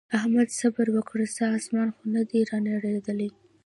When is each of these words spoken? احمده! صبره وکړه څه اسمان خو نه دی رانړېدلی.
احمده! 0.17 0.53
صبره 0.61 0.91
وکړه 0.93 1.25
څه 1.35 1.43
اسمان 1.57 1.89
خو 1.95 2.03
نه 2.13 2.21
دی 2.29 2.39
رانړېدلی. 2.49 3.29